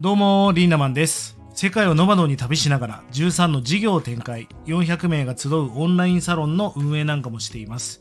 [0.00, 1.36] どうもリーナマンです。
[1.54, 4.46] 世界をノマドに旅しながら13の事業を展開。
[4.66, 8.00] 400名が集うオンラインサロンの運営なんかもしています。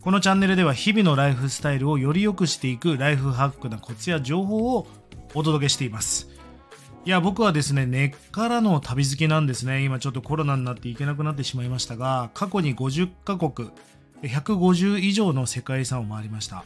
[0.00, 4.86] このチャンネルでは日々のライフスタイルをより良くしていくライフハックなコツや情報を
[5.34, 6.28] お届けしています。
[7.04, 9.82] いや僕はですね根っからの旅好きなんですね。
[9.82, 13.70] 今ちょっとコロナになって行けなくなってしまいましたが過去に50カ国
[14.22, 16.64] 150以上の世界遺産を回りました。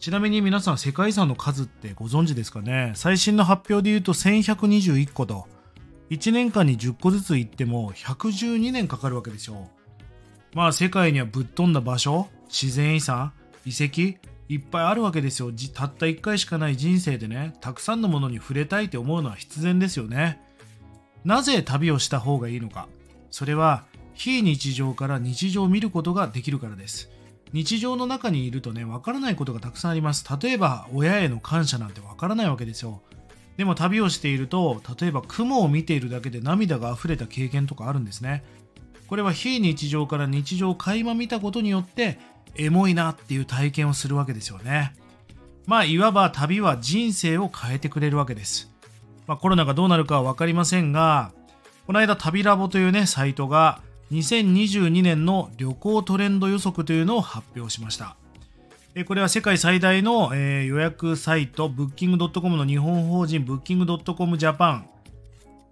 [0.00, 2.92] ちなみに皆さん世界遺産の数ってご存知ですかね？
[2.94, 5.46] 最新の発表で言うと1121個と
[6.10, 9.68] 1年間に10個ずつ行っても112年かかるわけですよ。
[10.52, 13.32] まあ世界にはぶっ飛んだ場所自然遺産
[13.64, 14.18] 遺跡
[14.48, 15.50] いっぱいあるわけですよ。
[15.72, 20.40] たった1回しかない人生でねたくさんのものに触れたいって思うのは必然ですよね。
[21.24, 22.88] なぜ旅をした方がいいのか。
[23.30, 27.10] それは非日常から日常を見ることができるからです。
[27.54, 30.26] 日常の中にいるとねわからないことがたくさんあります。
[30.42, 33.00] 例えば親への感謝なんてわからないわけですよ。
[33.56, 38.44] でも旅をしていると例えば雲を見ているだけで涙が溢れた経験とかあるんですね。
[39.06, 42.18] これは非日常から日常を垣間見たことによって
[42.56, 44.92] エモいなっていう体験をするわけですよね。
[45.66, 48.70] まあいわば旅は人生を変えてくれるわけです、
[49.26, 51.32] まあ、コロナがどうなるかは分かりませんが
[51.86, 53.80] この間旅ラボというねサイトが
[54.14, 58.16] 2022年の旅行トレンド予測というのを発表しました
[59.06, 64.88] これは世界最大の予約サイト、ブッキング .com の日本法人ブッキング .com ジャパン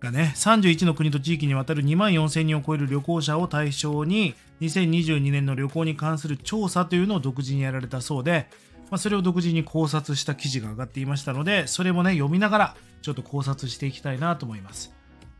[0.00, 8.48] がね、31の国と地域にわたる2万4000人を超える旅行者を対象に、2022年の旅行に関する調査というのを独自にやられたそうで、
[8.90, 14.92] まあ、それを独自に考察した記事が上がっていましたので、それもね、読みながらちょっと考察していきたいなと思います。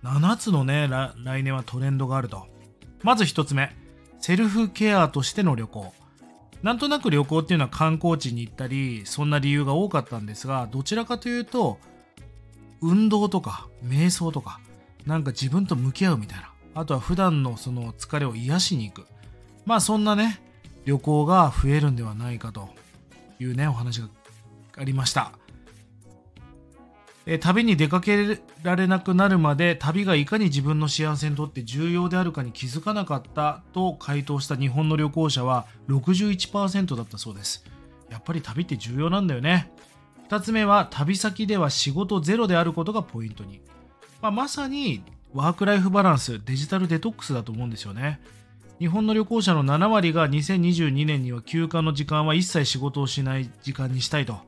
[0.05, 2.47] 7つのね、来年はトレンドがあると。
[3.03, 3.75] まず1つ目、
[4.21, 5.93] セルフケアとしての旅行。
[6.63, 11.79] なんとなく旅行っていうのは観光地に行ったり、そんな理由が多かったんですが、どちらかというと、
[12.81, 14.61] 運動とか瞑想とか、
[15.07, 16.53] なんか自分と向き合うみたいな。
[16.75, 19.07] あとは普段のその疲れを癒しに行く。
[19.67, 20.41] まあそんなね、
[20.85, 22.69] 旅行が増えるんではないかと
[23.41, 24.09] いうね、お話が
[24.77, 25.33] ありました。
[27.41, 37.65] 旅に出かけられなくなるまで旅がいかに自分の幸せにとって重要であるかに気づかなかったと回答した日本の旅行者は61%だったそうです。
[38.11, 39.71] やっぱり旅って重要なんだよね。
[40.29, 43.61] 2つ目は旅先では仕事ゼロであることがポイントに、
[44.21, 48.21] まあ、まさにワークライフバランスデジタルデトックスだと思うんですよね。
[48.79, 54.39] 日本の旅行者の7割が2022年には休暇の時間は一切仕事をしない時間にしたいと。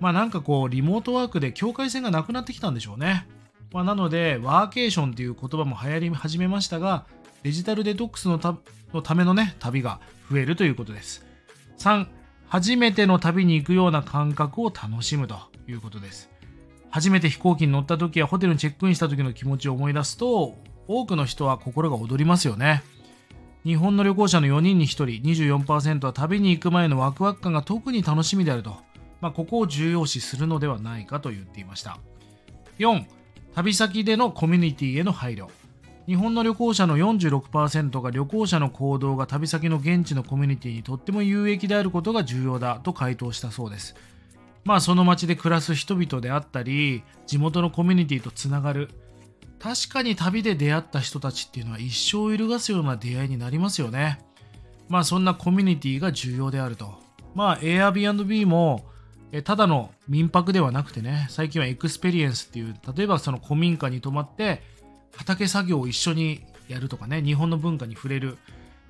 [0.00, 3.28] まあなんかこう、リモートワークで境界線がなくなってきたんでしょうね。
[3.72, 7.06] まあ、なので、ワーケーションっていう言葉も流行り始めましたが、
[7.42, 8.56] デジタルデトックスのた
[8.92, 10.00] のためのね、旅が
[10.30, 11.24] 増えるということです。
[11.78, 12.06] 3、
[12.48, 15.36] 初めての旅に行くような感覚を楽しむと
[15.68, 16.30] いうことです。
[16.90, 20.56] 初めて飛行機に乗った時やホテルにチェックインした時の気持ちを思い出すと、
[20.88, 22.82] 多くの人は心が躍りますよね。
[23.64, 25.06] 日本の旅行者の4人に1人、
[25.62, 28.78] 24%は旅に行く前のワクワク感が特に楽しみであると
[29.20, 31.98] まあ、ここを重要視するのではないかと言っていました。
[32.78, 33.04] 4
[33.54, 35.48] 旅先でのコミュニティへの配慮。
[36.06, 43.94] 日本の旅行者の46%が旅行者の行動が旅先の現地のコミュニティにとっても有益であることが重要だと回答したそうです。
[44.64, 48.88] まあその街で暮らす人々であったり地元のコミュニティとつながる。
[49.58, 54.20] 確かに旅で出会った人たちっていうのは一生揺るがすような出会いになりますよね。
[54.88, 56.94] まあそんなコミュニティが重要であると。
[57.34, 58.84] まあ Airbnb も
[59.44, 64.62] ただの民泊ではなくてね、最近は experience っていう、例えばその古民家に泊まって
[65.16, 68.38] 畑作業を一緒にやるとかね、日本の文化に触れる、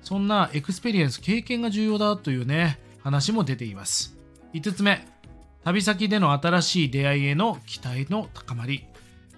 [0.01, 4.17] そんな experience、経験が重要だというね、話も出ています。
[4.53, 5.07] 5つ目、
[5.63, 8.85] 旅先での新しい出会いへの期待の高まり。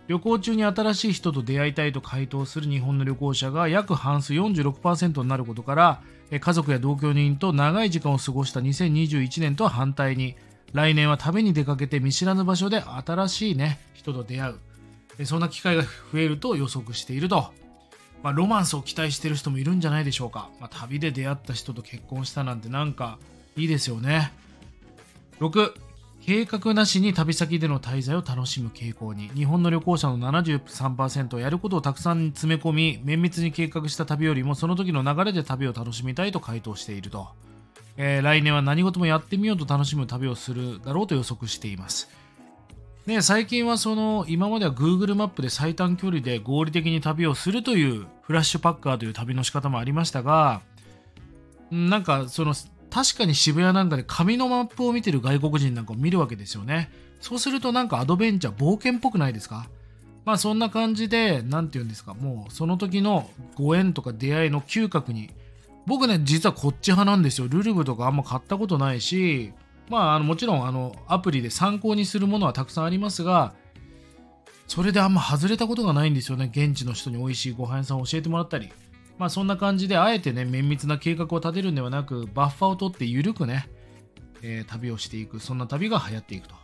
[0.08, 10.36] 旅行中に新しい人と出会いたいと回答する日本の旅行者が約半数46%になることから家族や同居人と長い時間を過ごした2021年とは反対に
[10.74, 14.56] 来年は旅に出かけて見知らぬ場所で新しいね、人と出会
[15.20, 15.26] う。
[15.26, 17.54] そんな機会が増えると予測していると。
[18.24, 20.50] まあ、ロマンスを期待している人もいるんじゃないでしょうか。
[20.60, 23.20] まあ、旅で出会った人と結婚したなんてなんか
[23.56, 24.32] いいですよね。
[25.40, 25.74] 6、
[26.26, 37.28] 計画なしに旅先での滞在を楽しむ傾向に日本の旅行者の73%はやることをたくさん詰め込み綿密に計画した旅よりもその時の流れで旅を楽しみたいと回答していると
[37.98, 42.10] えー、来年は何事もやってみようと楽しむ旅をするだろうと予測しています。
[43.06, 50.62] ね、最近はその今までは Google マップで最短距離で合理的に旅をするというフラッシュパッカーという旅の仕方もありましたが
[51.70, 52.54] なんかその
[52.90, 56.92] 確かに渋谷なんかで紙のマップを見てる外国人なんかを見るわけですよね。
[57.20, 59.68] そうするとなんかアドベンチャー冒険っぽくないですか？
[60.26, 65.32] まあそんな感じで、なんて言うんですか、もうその時のご縁とか出会いの嗅覚に、
[65.86, 67.48] 僕ね、実はこっち派なんですよ。
[67.48, 69.54] ルルブとかあんま買ったことないし、
[69.90, 73.54] まあ、あのもちろんあのアプリで参考にするものはたくさんありますが、
[74.68, 76.50] それであんま外れたことがないんですよね。
[76.52, 78.72] 現地の人に美味しいご飯屋さんを教えてもらったり。
[79.18, 83.70] まあそんな感じで、あえてね、綿密な計画を立てるんではなく、バッファを取って緩くね、
[84.42, 86.56] えー、旅をしていく、そんな旅が流行っていくと。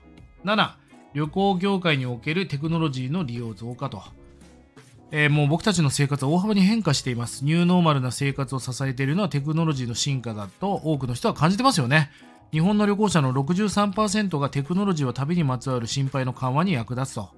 [0.45, 0.71] 7、
[1.13, 4.01] 旅行業界におけるテクノロジーの利用増加と。
[5.11, 7.43] えー、もう僕たちの生活は大幅に変化しています。
[7.43, 12.11] ニューノーマルな生活を支えているのはテクノロジーの進化だと多くの人は感じてますよね。
[12.51, 17.29] 日本の旅行者の63%がテクノロジーは旅にまつわる心配の緩和に役立つと。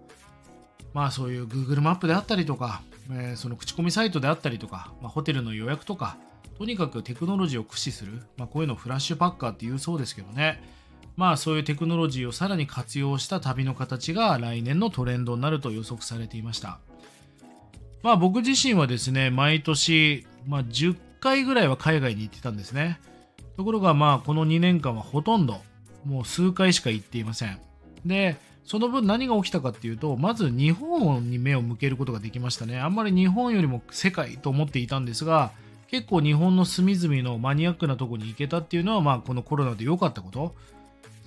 [0.93, 6.17] まあそういう Google マップであったりとか、えー、その口コミサイトであったりとか、まあ、ホテルの予約とか、
[6.57, 10.61] とにかくテクノロジーを駆使する、まあ、こういうのをフラッシュパッカーって言うそうですけどね。
[11.15, 16.79] まあそういうテクノロジーをさらに活用した旅の形が来年のトレンドになると予測されていました。
[18.03, 22.99] まあ僕自身はですね、毎年、まあ、10回ぐらいは海外に行ってたんですね。
[23.57, 25.61] ところがまあこの2年間はほとんど
[26.05, 27.59] もう数回しか行っていません。
[28.05, 32.79] で、その分何が起きたかっていうと、まず日本に目を向けることができましたね。
[32.79, 35.51] あんまり日本よりも世界と思っていたんですが、
[35.87, 40.55] 結構日本の隅々のマニアックなとこに行けたっていうのは、まあこのコロナで良かったこと。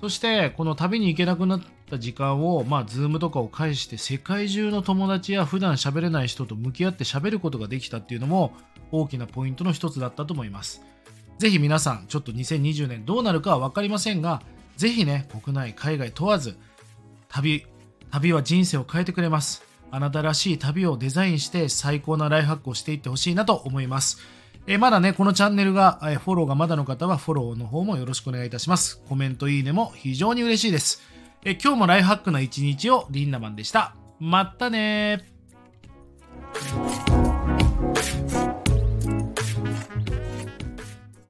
[0.05, 8.53] そしてこの旅に行けなくなった時間を、まあ、ズームとかを介して世界中の友達や普段喋れない人と向き合って喋ることができたっていうのも
[8.93, 10.83] 大きなポイントの一つだったと思います。
[11.39, 14.43] ぜひ皆さん、ちょっと2020年どうなるかは分かりませんが、
[14.77, 16.59] ぜひね、国内、海外問わず、
[17.31, 17.65] 旅、
[18.11, 19.65] 旅は人生を変えてくれます。
[19.91, 24.19] あなたらしい旅をデザインして最高なライフハックをしていってほしいなと思います。
[24.67, 29.03] え、まだね、このチャンネルが、えフォローがまだの方はフォローの方もよろしくお願いいたします。
[29.09, 31.03] コメント、いいねも非常に嬉しいです。
[31.45, 33.95] え今日もライフハックな一日をリンダマンでした。
[34.19, 35.34] またね